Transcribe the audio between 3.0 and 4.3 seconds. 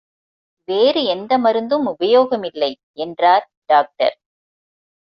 என்றார் டாக்டர்.